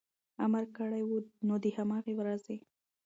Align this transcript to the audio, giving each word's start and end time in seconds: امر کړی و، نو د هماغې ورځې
امر 0.45 0.63
کړی 0.77 1.01
و، 1.05 1.11
نو 1.47 1.55
د 1.63 1.65
هماغې 1.77 2.13
ورځې 2.19 2.57